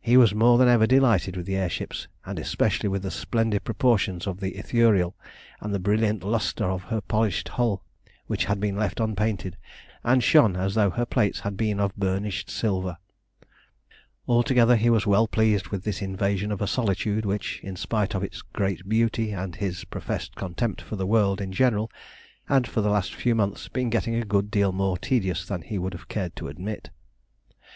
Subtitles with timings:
[0.00, 3.62] He was more than ever delighted with the air ships, and especially with the splendid
[3.62, 5.14] proportions of the Ithuriel,
[5.60, 7.84] and the brilliant lustre of her polished hull,
[8.26, 9.56] which had been left unpainted,
[10.02, 12.96] and shone as though her plates had been of burnished silver.
[14.26, 18.24] Altogether he was well pleased with this invasion of a solitude which, in spite of
[18.24, 21.88] its great beauty and his professed contempt for the world in general,
[22.46, 25.78] had for the last few months been getting a good deal more tedious than he
[25.78, 26.90] would have cared to admit.